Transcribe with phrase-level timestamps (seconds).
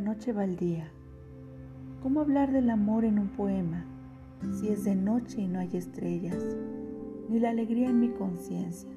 [0.00, 0.90] noche va día.
[2.02, 3.84] ¿Cómo hablar del amor en un poema
[4.52, 6.56] si es de noche y no hay estrellas,
[7.28, 8.90] ni la alegría en mi conciencia,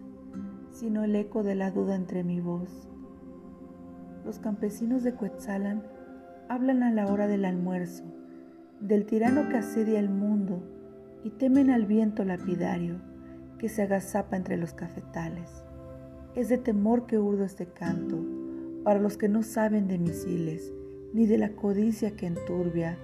[0.72, 2.88] sino el eco de la duda entre mi voz?
[4.26, 5.84] Los campesinos de Cuetzalan
[6.48, 8.04] hablan a la hora del almuerzo,
[8.80, 10.62] del tirano que asedia el mundo
[11.24, 13.02] y temen al viento lapidario
[13.58, 15.64] que se agazapa entre los cafetales.
[16.36, 18.24] Es de temor que urdo este canto
[18.84, 20.74] para los que no saben de misiles,
[21.14, 22.98] ni de la codicia que enturbia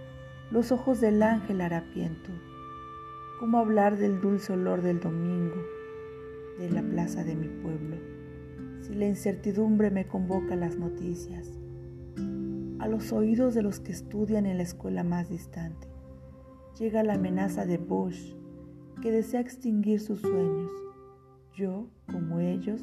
[0.52, 2.30] los ojos del ángel harapiento.
[3.40, 5.62] ¿Cómo hablar del dulce olor del domingo,
[6.58, 7.98] de la plaza de mi pueblo,
[8.82, 11.52] si la incertidumbre me convoca las noticias,
[12.80, 15.88] a los oídos de los que estudian en la escuela más distante?
[16.80, 18.34] Llega la amenaza de Bush,
[19.02, 20.72] que desea extinguir sus sueños.
[21.54, 22.82] Yo, como ellos,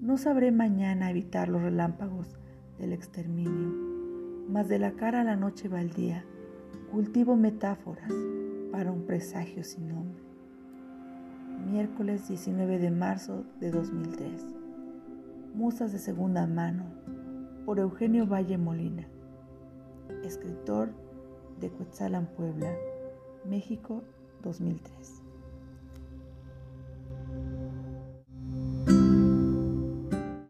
[0.00, 2.36] no sabré mañana evitar los relámpagos
[2.78, 3.93] del exterminio,
[4.48, 6.24] mas de la cara a la noche va el día.
[6.90, 8.12] Cultivo metáforas
[8.70, 10.22] para un presagio sin nombre.
[11.70, 14.44] Miércoles 19 de marzo de 2003.
[15.54, 16.84] Musas de segunda mano
[17.64, 19.06] por Eugenio Valle Molina,
[20.24, 20.90] escritor
[21.60, 22.70] de Cuetzalan, Puebla,
[23.44, 24.02] México
[24.42, 25.23] 2003.